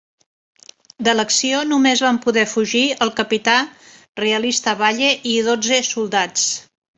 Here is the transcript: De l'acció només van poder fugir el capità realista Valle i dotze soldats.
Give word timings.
De 1.07 1.13
l'acció 1.17 1.59
només 1.71 2.01
van 2.05 2.17
poder 2.23 2.45
fugir 2.53 2.81
el 3.07 3.11
capità 3.19 3.59
realista 4.23 4.75
Valle 4.81 5.13
i 5.35 5.37
dotze 5.51 5.81
soldats. 5.91 6.49